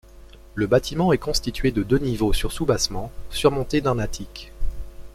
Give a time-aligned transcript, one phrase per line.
[0.55, 4.51] Le bâtiment est constitué de deux niveaux sur soubassement surmontés d'un attique.